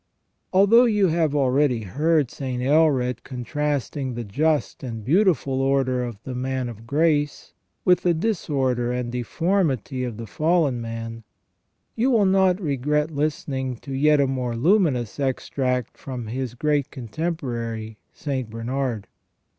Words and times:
Although 0.51 0.85
you 0.85 1.09
have 1.09 1.35
already 1.35 1.81
heard 1.83 2.31
St. 2.31 2.63
Aelred 2.63 3.23
contrasting 3.23 4.15
the 4.15 4.23
just 4.23 4.81
and 4.81 5.05
beautiful 5.05 5.61
order 5.61 6.03
of 6.03 6.23
the 6.23 6.33
man 6.33 6.69
of 6.69 6.87
grace 6.87 7.53
with 7.85 8.01
the 8.01 8.15
disorder 8.15 8.91
and 8.91 9.11
deformity 9.11 10.03
of 10.03 10.17
the 10.17 10.25
fallen 10.25 10.81
man, 10.81 11.23
you 11.95 12.09
will 12.09 12.25
not 12.25 12.59
regret 12.59 13.11
listening 13.11 13.75
to 13.81 13.91
a 13.91 13.95
yet 13.95 14.19
more 14.27 14.55
luminous 14.55 15.19
extract 15.19 15.99
from 15.99 16.25
his 16.25 16.55
great 16.55 16.89
contemporary 16.89 17.99
St. 18.11 18.49
Bernard. 18.49 19.05